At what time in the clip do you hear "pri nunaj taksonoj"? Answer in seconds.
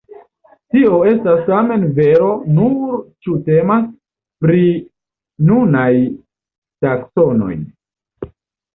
4.47-7.57